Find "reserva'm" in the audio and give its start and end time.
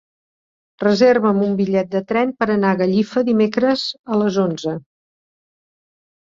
0.83-1.43